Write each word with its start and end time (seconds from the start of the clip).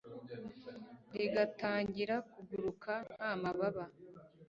rigatangira 1.17 2.15
kuguruka 2.31 2.93
nta 3.15 3.31
mababa 3.41 3.85